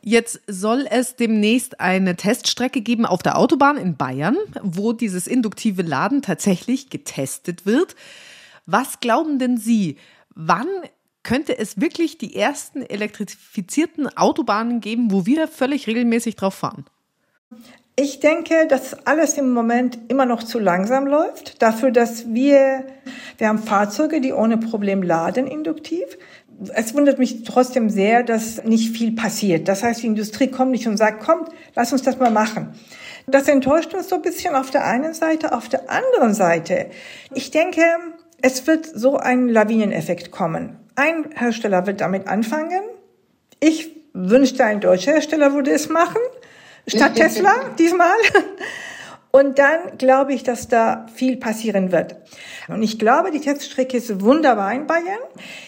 Jetzt 0.00 0.40
soll 0.48 0.86
es 0.90 1.14
demnächst 1.14 1.78
eine 1.78 2.16
Teststrecke 2.16 2.80
geben 2.80 3.06
auf 3.06 3.22
der 3.22 3.38
Autobahn 3.38 3.76
in 3.76 3.96
Bayern, 3.96 4.36
wo 4.62 4.92
dieses 4.92 5.26
induktive 5.26 5.82
Laden 5.82 6.22
tatsächlich 6.22 6.90
getestet 6.90 7.66
wird. 7.66 7.94
Was 8.66 9.00
glauben 9.00 9.38
denn 9.38 9.58
Sie, 9.58 9.98
wann 10.34 10.66
könnte 11.22 11.56
es 11.56 11.80
wirklich 11.80 12.18
die 12.18 12.34
ersten 12.34 12.82
elektrifizierten 12.82 14.08
Autobahnen 14.16 14.80
geben, 14.80 15.12
wo 15.12 15.26
wir 15.26 15.46
völlig 15.46 15.86
regelmäßig 15.86 16.34
drauf 16.34 16.54
fahren? 16.54 16.84
Ich 17.94 18.20
denke, 18.20 18.66
dass 18.68 19.06
alles 19.06 19.36
im 19.36 19.52
Moment 19.52 19.98
immer 20.08 20.24
noch 20.24 20.42
zu 20.42 20.58
langsam 20.58 21.06
läuft. 21.06 21.60
Dafür, 21.60 21.90
dass 21.90 22.32
wir, 22.32 22.86
wir 23.36 23.48
haben 23.48 23.58
Fahrzeuge, 23.58 24.22
die 24.22 24.32
ohne 24.32 24.56
Problem 24.56 25.02
laden 25.02 25.46
induktiv. 25.46 26.04
Es 26.74 26.94
wundert 26.94 27.18
mich 27.18 27.42
trotzdem 27.44 27.90
sehr, 27.90 28.22
dass 28.22 28.64
nicht 28.64 28.96
viel 28.96 29.14
passiert. 29.14 29.68
Das 29.68 29.82
heißt, 29.82 30.02
die 30.02 30.06
Industrie 30.06 30.48
kommt 30.48 30.70
nicht 30.70 30.88
und 30.88 30.96
sagt, 30.96 31.22
kommt, 31.22 31.50
lass 31.74 31.92
uns 31.92 32.02
das 32.02 32.18
mal 32.18 32.30
machen. 32.30 32.72
Das 33.26 33.46
enttäuscht 33.46 33.92
uns 33.92 34.08
so 34.08 34.16
ein 34.16 34.22
bisschen 34.22 34.54
auf 34.54 34.70
der 34.70 34.86
einen 34.86 35.12
Seite. 35.12 35.52
Auf 35.52 35.68
der 35.68 35.90
anderen 35.90 36.32
Seite, 36.32 36.86
ich 37.34 37.50
denke, 37.50 37.82
es 38.40 38.66
wird 38.66 38.86
so 38.86 39.18
ein 39.18 39.48
Lawineneffekt 39.48 40.30
kommen. 40.30 40.78
Ein 40.94 41.26
Hersteller 41.34 41.86
wird 41.86 42.00
damit 42.00 42.26
anfangen. 42.26 42.82
Ich 43.60 43.94
wünschte, 44.14 44.64
ein 44.64 44.80
deutscher 44.80 45.12
Hersteller 45.12 45.52
würde 45.52 45.72
es 45.72 45.90
machen 45.90 46.20
statt 46.86 47.14
Tesla 47.14 47.70
diesmal. 47.78 48.16
Und 49.32 49.58
dann 49.58 49.96
glaube 49.96 50.34
ich, 50.34 50.42
dass 50.42 50.68
da 50.68 51.06
viel 51.14 51.38
passieren 51.38 51.90
wird. 51.90 52.16
Und 52.68 52.82
ich 52.82 52.98
glaube, 52.98 53.30
die 53.30 53.40
Teststrecke 53.40 53.96
ist 53.96 54.20
wunderbar 54.20 54.74
in 54.74 54.86
Bayern. 54.86 55.20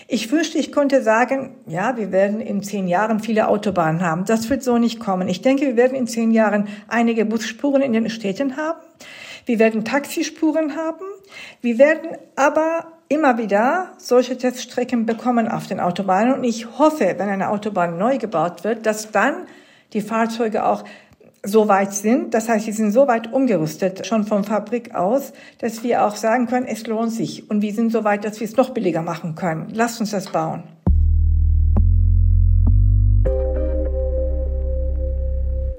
Ich 0.06 0.30
wünschte, 0.30 0.58
ich 0.58 0.70
konnte 0.70 1.02
sagen, 1.02 1.56
ja, 1.66 1.96
wir 1.96 2.12
werden 2.12 2.40
in 2.40 2.62
zehn 2.62 2.86
Jahren 2.88 3.20
viele 3.20 3.48
Autobahnen 3.48 4.02
haben. 4.02 4.26
Das 4.26 4.50
wird 4.50 4.62
so 4.62 4.76
nicht 4.76 5.00
kommen. 5.00 5.28
Ich 5.28 5.40
denke, 5.40 5.64
wir 5.64 5.76
werden 5.76 5.94
in 5.94 6.06
zehn 6.06 6.30
Jahren 6.30 6.68
einige 6.88 7.24
Busspuren 7.24 7.80
in 7.80 7.94
den 7.94 8.10
Städten 8.10 8.58
haben. 8.58 8.80
Wir 9.46 9.58
werden 9.58 9.82
Taxispuren 9.82 10.76
haben. 10.76 11.06
Wir 11.62 11.78
werden 11.78 12.18
aber 12.36 12.92
immer 13.08 13.38
wieder 13.38 13.92
solche 13.96 14.36
Teststrecken 14.36 15.06
bekommen 15.06 15.48
auf 15.48 15.66
den 15.68 15.80
Autobahnen. 15.80 16.34
Und 16.34 16.44
ich 16.44 16.78
hoffe, 16.78 17.14
wenn 17.16 17.28
eine 17.30 17.48
Autobahn 17.48 17.96
neu 17.96 18.18
gebaut 18.18 18.62
wird, 18.62 18.84
dass 18.84 19.10
dann 19.10 19.46
die 19.94 20.00
Fahrzeuge 20.00 20.64
auch 20.66 20.84
so 21.44 21.68
weit 21.68 21.92
sind. 21.92 22.34
Das 22.34 22.48
heißt, 22.48 22.64
sie 22.64 22.72
sind 22.72 22.90
so 22.90 23.06
weit 23.06 23.32
umgerüstet, 23.32 24.06
schon 24.06 24.24
vom 24.24 24.44
Fabrik 24.44 24.94
aus, 24.94 25.32
dass 25.58 25.82
wir 25.82 26.04
auch 26.04 26.16
sagen 26.16 26.46
können, 26.46 26.66
es 26.66 26.86
lohnt 26.86 27.12
sich. 27.12 27.48
Und 27.50 27.62
wir 27.62 27.72
sind 27.72 27.92
so 27.92 28.02
weit, 28.04 28.24
dass 28.24 28.40
wir 28.40 28.46
es 28.46 28.56
noch 28.56 28.70
billiger 28.70 29.02
machen 29.02 29.34
können. 29.34 29.68
Lasst 29.72 30.00
uns 30.00 30.10
das 30.10 30.30
bauen. 30.30 30.64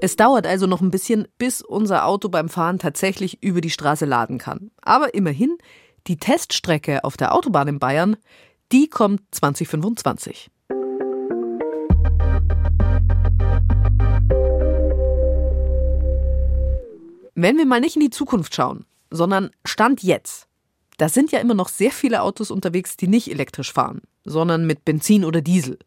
Es 0.00 0.14
dauert 0.14 0.46
also 0.46 0.66
noch 0.66 0.82
ein 0.82 0.90
bisschen, 0.90 1.26
bis 1.38 1.62
unser 1.62 2.06
Auto 2.06 2.28
beim 2.28 2.48
Fahren 2.48 2.78
tatsächlich 2.78 3.42
über 3.42 3.60
die 3.60 3.70
Straße 3.70 4.04
laden 4.04 4.38
kann. 4.38 4.70
Aber 4.82 5.14
immerhin, 5.14 5.56
die 6.06 6.18
Teststrecke 6.18 7.02
auf 7.02 7.16
der 7.16 7.34
Autobahn 7.34 7.66
in 7.66 7.78
Bayern, 7.78 8.16
die 8.72 8.88
kommt 8.88 9.22
2025. 9.32 10.50
Wenn 17.38 17.58
wir 17.58 17.66
mal 17.66 17.80
nicht 17.80 17.96
in 17.96 18.00
die 18.00 18.08
Zukunft 18.08 18.54
schauen, 18.54 18.86
sondern 19.10 19.50
Stand 19.62 20.02
jetzt, 20.02 20.48
da 20.96 21.10
sind 21.10 21.32
ja 21.32 21.38
immer 21.38 21.52
noch 21.52 21.68
sehr 21.68 21.90
viele 21.90 22.22
Autos 22.22 22.50
unterwegs, 22.50 22.96
die 22.96 23.08
nicht 23.08 23.30
elektrisch 23.30 23.74
fahren, 23.74 24.00
sondern 24.24 24.66
mit 24.66 24.86
Benzin 24.86 25.22
oder 25.22 25.42
Diesel. 25.42 25.78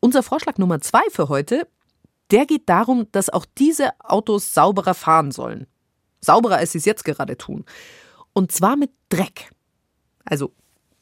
Unser 0.00 0.22
Vorschlag 0.22 0.56
Nummer 0.56 0.80
zwei 0.80 1.02
für 1.10 1.28
heute, 1.28 1.68
der 2.30 2.46
geht 2.46 2.66
darum, 2.66 3.08
dass 3.12 3.28
auch 3.28 3.44
diese 3.58 3.90
Autos 4.00 4.54
sauberer 4.54 4.94
fahren 4.94 5.32
sollen. 5.32 5.66
Sauberer, 6.22 6.56
als 6.56 6.72
sie 6.72 6.78
es 6.78 6.86
jetzt 6.86 7.04
gerade 7.04 7.36
tun. 7.36 7.66
Und 8.32 8.50
zwar 8.50 8.76
mit 8.76 8.90
Dreck. 9.10 9.50
Also, 10.24 10.54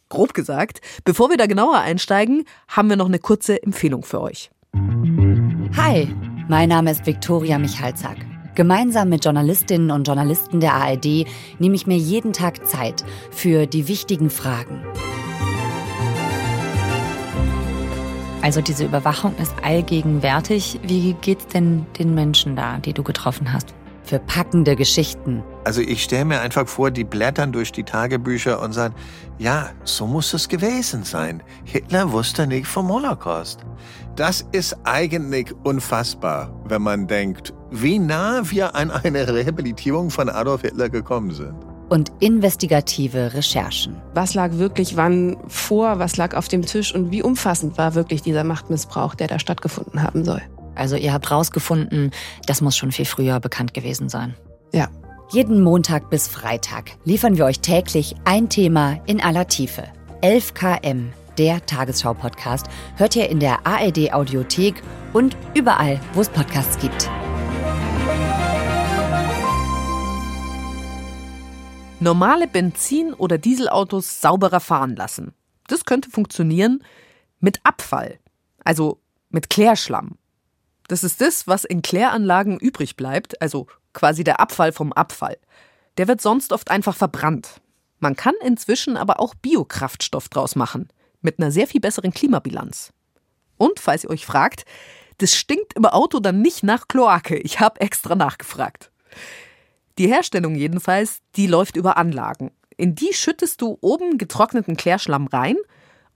grob 0.09 0.35
gesagt, 0.35 0.81
bevor 1.05 1.31
wir 1.31 1.37
da 1.37 1.47
genauer 1.47 1.79
einsteigen, 1.79 2.47
haben 2.67 2.88
wir 2.88 2.97
noch 2.97 3.07
eine 3.07 3.21
kurze 3.21 3.62
Empfehlung 3.62 4.03
für 4.03 4.21
euch. 4.21 4.50
Hi, 5.76 6.12
mein 6.49 6.69
Name 6.69 6.91
ist 6.91 7.07
Viktoria 7.07 7.59
Michalzack. 7.59 8.25
Gemeinsam 8.57 9.11
mit 9.11 9.23
Journalistinnen 9.23 9.91
und 9.91 10.07
Journalisten 10.07 10.61
der 10.61 10.73
ARD 10.73 11.27
nehme 11.59 11.75
ich 11.75 11.87
mir 11.87 11.99
jeden 11.99 12.33
Tag 12.33 12.67
Zeit 12.67 13.05
für 13.31 13.67
die 13.67 13.87
wichtigen 13.87 14.31
Fragen. 14.31 14.83
Also 18.41 18.63
diese 18.63 18.87
Überwachung 18.87 19.37
ist 19.37 19.53
allgegenwärtig. 19.63 20.81
Wie 20.83 21.13
geht's 21.21 21.49
denn 21.49 21.85
den 21.99 22.15
Menschen 22.15 22.57
da, 22.57 22.79
die 22.79 22.95
du 22.95 23.03
getroffen 23.03 23.53
hast? 23.53 23.75
Für 24.07 24.21
packende 24.21 24.77
Geschichten. 24.77 25.43
Also 25.65 25.81
ich 25.81 26.05
stelle 26.05 26.25
mir 26.25 26.41
einfach 26.41 26.69
vor, 26.69 26.93
die 26.93 27.03
blättern 27.03 27.51
durch 27.51 27.73
die 27.73 27.83
Tagebücher 27.83 28.63
und 28.63 28.73
sagen, 28.73 28.95
ja, 29.37 29.71
so 29.83 30.07
muss 30.07 30.33
es 30.33 30.49
gewesen 30.49 31.03
sein. 31.03 31.43
Hitler 31.65 32.13
wusste 32.13 32.47
nicht 32.47 32.69
vom 32.69 32.89
Holocaust. 32.89 33.67
Das 34.15 34.47
ist 34.53 34.77
eigentlich 34.85 35.53
unfassbar, 35.65 36.55
wenn 36.69 36.83
man 36.83 37.09
denkt, 37.09 37.53
wie 37.73 37.99
nah 37.99 38.49
wir 38.49 38.77
an 38.77 38.93
eine 38.93 39.27
Rehabilitierung 39.27 40.11
von 40.11 40.29
Adolf 40.29 40.63
Hitler 40.63 40.89
gekommen 40.89 41.33
sind. 41.33 41.57
Und 41.89 42.13
investigative 42.21 43.35
Recherchen. 43.35 44.01
Was 44.15 44.35
lag 44.35 44.53
wirklich 44.53 44.97
wann 44.97 45.37
vor, 45.49 45.99
was 45.99 46.17
lag 46.17 46.37
auf 46.37 46.47
dem 46.47 46.63
Tisch 46.63 46.95
und 46.95 47.11
wie 47.11 47.25
umfassend 47.25 47.77
war 47.77 47.97
wirklich 47.97 48.23
dieser 48.23 48.45
Machtmissbrauch, 48.45 49.17
der 49.17 49.27
da 49.27 49.41
stattgefunden 49.41 50.01
haben 50.01 50.25
soll. 50.25 50.43
Also 50.76 50.97
ihr 50.97 51.12
habt 51.12 51.30
rausgefunden, 51.30 52.11
das 52.47 52.61
muss 52.61 52.76
schon 52.76 52.92
viel 52.92 53.06
früher 53.06 53.40
bekannt 53.40 53.75
gewesen 53.75 54.09
sein. 54.09 54.35
Ja. 54.73 54.88
Jeden 55.33 55.62
Montag 55.62 56.09
bis 56.09 56.28
Freitag 56.28 56.92
liefern 57.04 57.37
wir 57.37 57.47
euch 57.47 57.59
täglich 57.59 58.14
ein 58.25 58.49
Thema 58.49 59.00
in 59.06 59.21
aller 59.21 59.49
Tiefe. 59.49 59.85
11 60.21 60.54
km 60.54 61.12
der 61.37 61.64
Tagesschau-Podcast, 61.66 62.66
hört 62.97 63.16
ihr 63.16 63.28
in 63.28 63.40
der 63.40 63.66
ARD-Audiothek 63.66 64.83
und 65.12 65.37
überall, 65.54 66.00
wo 66.14 66.21
es 66.21 66.28
Podcasts 66.28 66.78
gibt. 66.78 67.11
Normale 71.99 72.47
Benzin- 72.47 73.14
oder 73.14 73.38
Dieselautos 73.38 74.21
sauberer 74.21 74.61
fahren 74.61 74.97
lassen. 74.97 75.35
Das 75.66 75.85
könnte 75.85 76.11
funktionieren 76.11 76.85
mit 77.40 77.61
Abfall, 77.64 78.18
also 78.64 79.00
mit 79.30 79.50
Klärschlamm. 79.50 80.18
Das 80.88 81.05
ist 81.05 81.21
das, 81.21 81.47
was 81.47 81.64
in 81.64 81.83
Kläranlagen 81.83 82.59
übrig 82.59 82.97
bleibt, 82.97 83.40
also 83.43 83.66
quasi 83.93 84.25
der 84.25 84.40
Abfall 84.40 84.73
vom 84.73 84.93
Abfall. 84.93 85.37
Der 85.99 86.09
wird 86.09 86.21
sonst 86.21 86.52
oft 86.52 86.71
einfach 86.71 86.95
verbrannt. 86.95 87.61
Man 87.99 88.14
kann 88.14 88.35
inzwischen 88.45 88.97
aber 88.97 89.21
auch 89.21 89.35
Biokraftstoff 89.35 90.28
draus 90.28 90.55
machen 90.55 90.88
mit 91.23 91.38
einer 91.38 91.50
sehr 91.50 91.66
viel 91.66 91.81
besseren 91.81 92.12
Klimabilanz. 92.12 92.93
Und 93.57 93.81
falls 93.81 94.05
ihr 94.05 94.11
euch 94.11 94.26
fragt, 94.26 94.64
das 95.19 95.35
stinkt 95.35 95.75
im 95.75 95.87
Auto 95.87 96.21
dann 96.21 96.43
nicht 96.43 96.62
nach 96.62 96.88
Kloake. 96.88 97.37
Ich 97.38 97.59
habe 97.59 97.81
extra 97.81 98.14
nachgefragt. 98.14 98.93
Die 99.99 100.09
Herstellung 100.09 100.55
jedenfalls, 100.55 101.21
die 101.37 101.47
läuft 101.47 101.76
über 101.76 101.97
Anlagen. 101.97 102.52
In 102.76 102.95
die 102.95 103.14
schüttest 103.14 103.62
du 103.62 103.78
oben 103.81 104.19
getrockneten 104.19 104.76
Klärschlamm 104.76 105.26
rein 105.26 105.57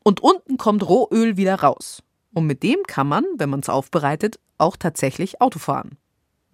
und 0.02 0.20
unten 0.20 0.58
kommt 0.58 0.86
Rohöl 0.86 1.38
wieder 1.38 1.54
raus. 1.60 2.02
Und 2.32 2.46
mit 2.46 2.62
dem 2.62 2.78
kann 2.86 3.08
man, 3.08 3.24
wenn 3.36 3.50
man 3.50 3.60
es 3.60 3.68
aufbereitet, 3.68 4.38
auch 4.58 4.76
tatsächlich 4.76 5.40
Auto 5.40 5.58
fahren. 5.58 5.98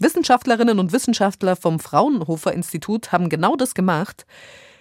Wissenschaftlerinnen 0.01 0.79
und 0.79 0.93
Wissenschaftler 0.93 1.57
vom 1.57 1.79
Fraunhofer 1.79 2.53
Institut 2.53 3.13
haben 3.13 3.29
genau 3.29 3.57
das 3.57 3.75
gemacht. 3.75 4.27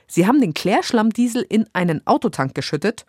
Sie 0.07 0.27
haben 0.27 0.41
den 0.41 0.53
Klärschlammdiesel 0.53 1.45
in 1.47 1.65
einen 1.73 2.05
Autotank 2.05 2.53
geschüttet 2.53 3.05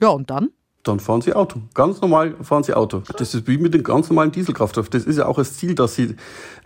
ja, 0.00 0.08
und 0.08 0.30
dann? 0.30 0.50
Dann 0.82 1.00
fahren 1.00 1.22
Sie 1.22 1.32
Auto. 1.32 1.62
Ganz 1.72 2.00
normal 2.02 2.36
fahren 2.42 2.62
Sie 2.62 2.74
Auto. 2.74 3.02
Das 3.16 3.34
ist 3.34 3.46
wie 3.46 3.56
mit 3.56 3.72
dem 3.72 3.82
ganz 3.82 4.10
normalen 4.10 4.32
Dieselkraftstoff. 4.32 4.90
Das 4.90 5.04
ist 5.04 5.16
ja 5.16 5.26
auch 5.26 5.36
das 5.36 5.56
Ziel, 5.56 5.74
dass 5.74 5.94
Sie 5.94 6.16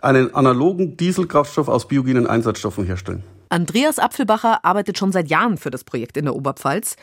einen 0.01 0.35
analogen 0.35 0.97
Dieselkraftstoff 0.97 1.69
aus 1.69 1.87
biogenen 1.87 2.27
Einsatzstoffen 2.27 2.85
herstellen. 2.85 3.23
Andreas 3.47 3.97
Apfelbacher 3.97 4.65
arbeitet 4.65 4.97
schon 4.97 5.13
seit 5.13 5.29
Jahren 5.29 5.57
für 5.57 5.71
das 5.71 5.85
Projekt 5.85 6.17
in 6.17 6.25
der 6.25 6.35
Oberpfalz. 6.35 6.97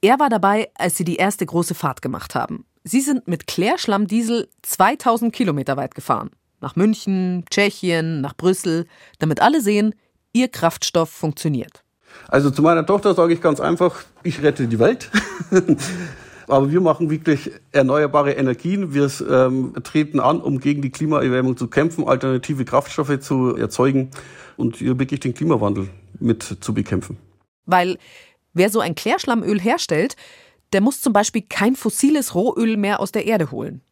Er 0.00 0.20
war 0.20 0.28
dabei, 0.28 0.70
als 0.76 0.96
sie 0.96 1.04
die 1.04 1.16
erste 1.16 1.44
große 1.44 1.74
Fahrt 1.74 2.02
gemacht 2.02 2.34
haben. 2.34 2.64
Sie 2.84 3.00
sind 3.00 3.28
mit 3.28 3.46
Klärschlammdiesel 3.46 4.48
2000 4.62 5.32
Kilometer 5.34 5.76
weit 5.76 5.94
gefahren. 5.94 6.30
Nach 6.60 6.76
München, 6.76 7.44
Tschechien, 7.50 8.20
nach 8.20 8.34
Brüssel, 8.34 8.86
damit 9.18 9.40
alle 9.40 9.60
sehen, 9.60 9.94
ihr 10.32 10.48
Kraftstoff 10.48 11.10
funktioniert. 11.10 11.84
Also 12.28 12.50
zu 12.50 12.62
meiner 12.62 12.84
Tochter 12.86 13.14
sage 13.14 13.34
ich 13.34 13.40
ganz 13.40 13.60
einfach, 13.60 14.02
ich 14.22 14.42
rette 14.42 14.66
die 14.66 14.78
Welt. 14.78 15.10
Aber 16.48 16.70
wir 16.72 16.80
machen 16.80 17.10
wirklich 17.10 17.52
erneuerbare 17.70 18.32
Energien. 18.32 18.92
Wir 18.92 19.08
ähm, 19.30 19.74
treten 19.84 20.18
an, 20.18 20.40
um 20.40 20.58
gegen 20.58 20.82
die 20.82 20.90
Klimaerwärmung 20.90 21.56
zu 21.56 21.68
kämpfen, 21.68 22.08
alternative 22.08 22.64
Kraftstoffe 22.64 23.20
zu 23.20 23.54
erzeugen 23.56 24.10
und 24.56 24.76
hier 24.76 24.98
wirklich 24.98 25.20
den 25.20 25.34
Klimawandel 25.34 25.88
mit 26.18 26.42
zu 26.60 26.74
bekämpfen. 26.74 27.18
Weil 27.66 27.98
wer 28.52 28.68
so 28.68 28.80
ein 28.80 28.96
Klärschlammöl 28.96 29.60
herstellt, 29.60 30.16
der 30.72 30.80
muss 30.80 31.00
zum 31.00 31.12
Beispiel 31.12 31.42
kein 31.42 31.76
fossiles 31.76 32.34
Rohöl 32.34 32.76
mehr 32.76 33.00
aus 33.00 33.12
der 33.12 33.26
Erde 33.26 33.50
holen. 33.50 33.82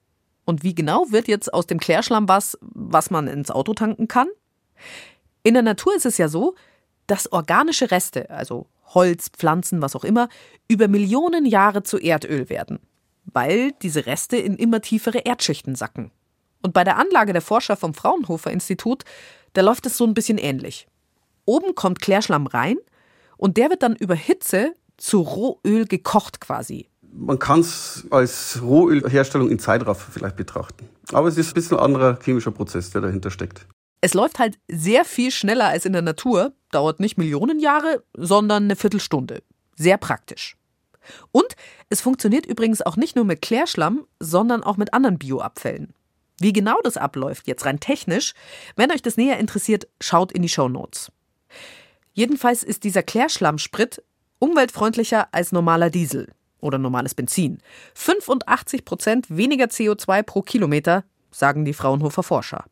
Und 0.44 0.62
wie 0.62 0.74
genau 0.74 1.06
wird 1.10 1.28
jetzt 1.28 1.52
aus 1.52 1.66
dem 1.66 1.78
Klärschlamm 1.78 2.28
was, 2.28 2.56
was 2.60 3.10
man 3.10 3.26
ins 3.26 3.50
Auto 3.50 3.74
tanken 3.74 4.08
kann? 4.08 4.28
In 5.42 5.54
der 5.54 5.62
Natur 5.62 5.94
ist 5.94 6.06
es 6.06 6.18
ja 6.18 6.28
so, 6.28 6.54
dass 7.06 7.32
organische 7.32 7.90
Reste, 7.90 8.30
also 8.30 8.66
Holz, 8.94 9.28
Pflanzen, 9.28 9.82
was 9.82 9.94
auch 9.94 10.04
immer, 10.04 10.28
über 10.68 10.88
Millionen 10.88 11.44
Jahre 11.44 11.82
zu 11.82 11.98
Erdöl 11.98 12.48
werden, 12.48 12.78
weil 13.26 13.72
diese 13.82 14.06
Reste 14.06 14.36
in 14.36 14.56
immer 14.56 14.80
tiefere 14.80 15.18
Erdschichten 15.18 15.74
sacken. 15.74 16.10
Und 16.62 16.72
bei 16.74 16.84
der 16.84 16.96
Anlage 16.96 17.32
der 17.32 17.42
Forscher 17.42 17.76
vom 17.76 17.94
Fraunhofer 17.94 18.50
Institut, 18.50 19.04
da 19.52 19.62
läuft 19.62 19.86
es 19.86 19.96
so 19.96 20.04
ein 20.04 20.14
bisschen 20.14 20.38
ähnlich. 20.38 20.88
Oben 21.44 21.74
kommt 21.74 22.00
Klärschlamm 22.00 22.46
rein 22.46 22.76
und 23.36 23.56
der 23.56 23.70
wird 23.70 23.82
dann 23.82 23.96
über 23.96 24.14
Hitze 24.14 24.74
zu 24.98 25.20
Rohöl 25.20 25.86
gekocht 25.86 26.40
quasi. 26.40 26.88
Man 27.12 27.38
kann 27.38 27.60
es 27.60 28.06
als 28.10 28.60
Rohölherstellung 28.62 29.50
in 29.50 29.58
Zeitraffer 29.58 30.12
vielleicht 30.12 30.36
betrachten. 30.36 30.88
Aber 31.12 31.28
es 31.28 31.38
ist 31.38 31.48
ein 31.48 31.54
bisschen 31.54 31.78
ein 31.78 31.84
anderer 31.84 32.18
chemischer 32.22 32.50
Prozess, 32.50 32.90
der 32.90 33.00
dahinter 33.00 33.30
steckt. 33.30 33.66
Es 34.00 34.14
läuft 34.14 34.38
halt 34.38 34.58
sehr 34.68 35.04
viel 35.04 35.30
schneller 35.30 35.66
als 35.66 35.84
in 35.84 35.92
der 35.92 36.02
Natur, 36.02 36.52
dauert 36.70 37.00
nicht 37.00 37.18
Millionen 37.18 37.58
Jahre, 37.58 38.04
sondern 38.14 38.64
eine 38.64 38.76
Viertelstunde. 38.76 39.42
Sehr 39.76 39.96
praktisch. 39.96 40.56
Und 41.32 41.56
es 41.88 42.00
funktioniert 42.00 42.46
übrigens 42.46 42.82
auch 42.82 42.96
nicht 42.96 43.16
nur 43.16 43.24
mit 43.24 43.42
Klärschlamm, 43.42 44.06
sondern 44.20 44.62
auch 44.62 44.76
mit 44.76 44.92
anderen 44.92 45.18
Bioabfällen. 45.18 45.94
Wie 46.40 46.52
genau 46.52 46.76
das 46.84 46.96
abläuft, 46.96 47.48
jetzt 47.48 47.64
rein 47.64 47.80
technisch, 47.80 48.34
wenn 48.76 48.92
euch 48.92 49.02
das 49.02 49.16
näher 49.16 49.38
interessiert, 49.38 49.88
schaut 50.00 50.30
in 50.30 50.42
die 50.42 50.48
Show 50.48 50.68
Notes. 50.68 51.10
Jedenfalls 52.12 52.62
ist 52.62 52.84
dieser 52.84 53.02
Klärschlammsprit 53.02 54.02
umweltfreundlicher 54.38 55.28
als 55.32 55.52
normaler 55.52 55.90
Diesel 55.90 56.32
oder 56.60 56.78
normales 56.78 57.14
Benzin. 57.14 57.58
85 57.94 58.84
Prozent 58.84 59.26
weniger 59.28 59.66
CO2 59.66 60.22
pro 60.22 60.42
Kilometer, 60.42 61.04
sagen 61.30 61.64
die 61.64 61.72
Fraunhofer 61.72 62.22
Forscher. 62.22 62.64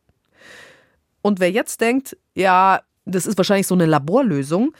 Und 1.22 1.40
wer 1.40 1.50
jetzt 1.50 1.80
denkt, 1.80 2.16
ja, 2.34 2.80
das 3.04 3.26
ist 3.26 3.36
wahrscheinlich 3.36 3.66
so 3.66 3.74
eine 3.74 3.86
Laborlösung, 3.86 4.72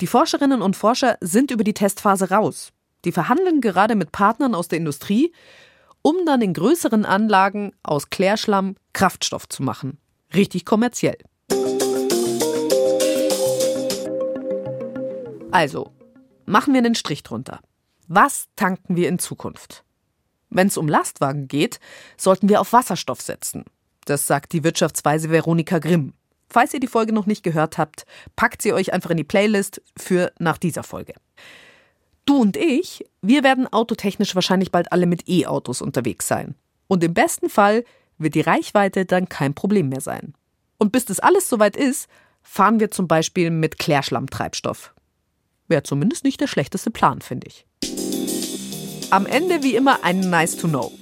die 0.00 0.06
Forscherinnen 0.06 0.62
und 0.62 0.76
Forscher 0.76 1.16
sind 1.20 1.50
über 1.50 1.64
die 1.64 1.74
Testphase 1.74 2.30
raus. 2.30 2.72
Die 3.04 3.12
verhandeln 3.12 3.60
gerade 3.60 3.94
mit 3.94 4.12
Partnern 4.12 4.54
aus 4.54 4.68
der 4.68 4.78
Industrie 4.78 5.32
um 6.02 6.24
dann 6.24 6.40
in 6.40 6.54
größeren 6.54 7.04
Anlagen 7.04 7.72
aus 7.82 8.10
Klärschlamm 8.10 8.76
Kraftstoff 8.92 9.48
zu 9.48 9.62
machen. 9.62 9.98
Richtig 10.34 10.64
kommerziell. 10.64 11.18
Also, 15.50 15.92
machen 16.50 16.74
wir 16.74 16.78
einen 16.78 16.94
Strich 16.94 17.22
drunter. 17.22 17.60
Was 18.08 18.48
tanken 18.56 18.96
wir 18.96 19.08
in 19.08 19.18
Zukunft? 19.18 19.84
Wenn 20.50 20.66
es 20.66 20.76
um 20.76 20.88
Lastwagen 20.88 21.46
geht, 21.46 21.78
sollten 22.16 22.48
wir 22.48 22.60
auf 22.60 22.72
Wasserstoff 22.72 23.20
setzen. 23.20 23.64
Das 24.04 24.26
sagt 24.26 24.52
die 24.52 24.64
Wirtschaftsweise 24.64 25.30
Veronika 25.30 25.78
Grimm. 25.78 26.12
Falls 26.48 26.74
ihr 26.74 26.80
die 26.80 26.88
Folge 26.88 27.12
noch 27.12 27.26
nicht 27.26 27.44
gehört 27.44 27.78
habt, 27.78 28.04
packt 28.34 28.60
sie 28.60 28.72
euch 28.72 28.92
einfach 28.92 29.10
in 29.10 29.18
die 29.18 29.24
Playlist 29.24 29.80
für 29.96 30.32
nach 30.40 30.58
dieser 30.58 30.82
Folge. 30.82 31.14
Du 32.24 32.38
und 32.38 32.56
ich, 32.56 33.04
wir 33.22 33.44
werden 33.44 33.72
autotechnisch 33.72 34.34
wahrscheinlich 34.34 34.72
bald 34.72 34.90
alle 34.90 35.06
mit 35.06 35.28
E-Autos 35.28 35.80
unterwegs 35.80 36.26
sein. 36.26 36.56
Und 36.88 37.04
im 37.04 37.14
besten 37.14 37.48
Fall 37.48 37.84
wird 38.18 38.34
die 38.34 38.40
Reichweite 38.40 39.06
dann 39.06 39.28
kein 39.28 39.54
Problem 39.54 39.88
mehr 39.88 40.00
sein. 40.00 40.34
Und 40.78 40.90
bis 40.90 41.04
das 41.04 41.20
alles 41.20 41.48
soweit 41.48 41.76
ist, 41.76 42.08
fahren 42.42 42.80
wir 42.80 42.90
zum 42.90 43.06
Beispiel 43.06 43.50
mit 43.50 43.78
Klärschlammtreibstoff. 43.78 44.92
Wäre 45.70 45.84
zumindest 45.84 46.24
nicht 46.24 46.40
der 46.40 46.48
schlechteste 46.48 46.90
Plan, 46.90 47.20
finde 47.20 47.46
ich. 47.46 47.64
Am 49.10 49.24
Ende 49.24 49.62
wie 49.62 49.76
immer 49.76 50.02
ein 50.02 50.18
Nice 50.18 50.56
to 50.56 50.66
Know. 50.66 50.92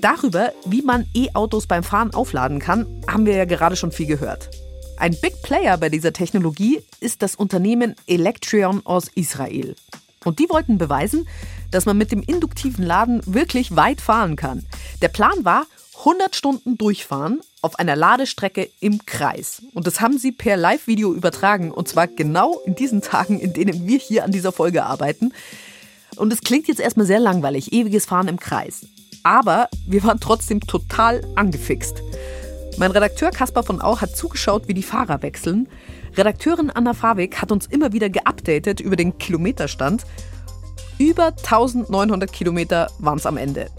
Darüber, 0.00 0.52
wie 0.64 0.80
man 0.80 1.06
E-Autos 1.14 1.66
beim 1.66 1.82
Fahren 1.82 2.14
aufladen 2.14 2.60
kann, 2.60 2.86
haben 3.06 3.26
wir 3.26 3.34
ja 3.34 3.44
gerade 3.44 3.76
schon 3.76 3.92
viel 3.92 4.06
gehört. 4.06 4.48
Ein 4.96 5.14
Big 5.20 5.42
Player 5.42 5.76
bei 5.76 5.90
dieser 5.90 6.14
Technologie 6.14 6.82
ist 7.00 7.20
das 7.20 7.34
Unternehmen 7.34 7.94
Electrion 8.06 8.80
aus 8.86 9.08
Israel. 9.14 9.76
Und 10.24 10.38
die 10.38 10.48
wollten 10.48 10.78
beweisen, 10.78 11.28
dass 11.70 11.84
man 11.84 11.98
mit 11.98 12.10
dem 12.10 12.22
induktiven 12.22 12.86
Laden 12.86 13.20
wirklich 13.26 13.76
weit 13.76 14.00
fahren 14.00 14.36
kann. 14.36 14.64
Der 15.02 15.08
Plan 15.08 15.44
war, 15.44 15.66
100 15.98 16.34
Stunden 16.34 16.78
durchfahren 16.78 17.40
auf 17.62 17.78
einer 17.78 17.96
Ladestrecke 17.96 18.70
im 18.80 19.04
Kreis. 19.06 19.62
Und 19.74 19.86
das 19.86 20.00
haben 20.00 20.18
sie 20.18 20.32
per 20.32 20.56
Live-Video 20.56 21.12
übertragen. 21.12 21.70
Und 21.70 21.88
zwar 21.88 22.06
genau 22.06 22.60
in 22.64 22.74
diesen 22.74 23.02
Tagen, 23.02 23.38
in 23.38 23.52
denen 23.52 23.86
wir 23.86 23.98
hier 23.98 24.24
an 24.24 24.32
dieser 24.32 24.52
Folge 24.52 24.84
arbeiten. 24.84 25.32
Und 26.16 26.32
es 26.32 26.40
klingt 26.40 26.68
jetzt 26.68 26.80
erstmal 26.80 27.06
sehr 27.06 27.20
langweilig, 27.20 27.72
ewiges 27.72 28.06
Fahren 28.06 28.28
im 28.28 28.38
Kreis. 28.38 28.86
Aber 29.22 29.68
wir 29.86 30.02
waren 30.04 30.20
trotzdem 30.20 30.60
total 30.60 31.22
angefixt. 31.34 32.02
Mein 32.78 32.90
Redakteur 32.92 33.30
Kaspar 33.30 33.62
von 33.62 33.82
Au 33.82 34.00
hat 34.00 34.16
zugeschaut, 34.16 34.66
wie 34.68 34.74
die 34.74 34.82
Fahrer 34.82 35.22
wechseln. 35.22 35.68
Redakteurin 36.16 36.70
Anna 36.70 36.94
Fawig 36.94 37.40
hat 37.40 37.52
uns 37.52 37.66
immer 37.66 37.92
wieder 37.92 38.08
geupdatet 38.08 38.80
über 38.80 38.96
den 38.96 39.18
Kilometerstand. 39.18 40.04
Über 40.98 41.26
1900 41.26 42.32
Kilometer 42.32 42.90
waren 42.98 43.18
es 43.18 43.26
am 43.26 43.36
Ende. 43.36 43.70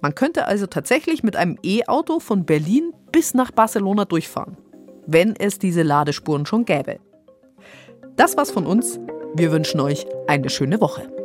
Man 0.00 0.14
könnte 0.14 0.46
also 0.46 0.66
tatsächlich 0.66 1.22
mit 1.22 1.36
einem 1.36 1.58
E-Auto 1.62 2.20
von 2.20 2.44
Berlin 2.44 2.92
bis 3.12 3.34
nach 3.34 3.50
Barcelona 3.50 4.04
durchfahren, 4.04 4.56
wenn 5.06 5.36
es 5.36 5.58
diese 5.58 5.82
Ladespuren 5.82 6.46
schon 6.46 6.64
gäbe. 6.64 6.98
Das 8.16 8.36
war's 8.36 8.50
von 8.50 8.66
uns. 8.66 8.98
Wir 9.34 9.52
wünschen 9.52 9.80
euch 9.80 10.06
eine 10.26 10.50
schöne 10.50 10.80
Woche. 10.80 11.19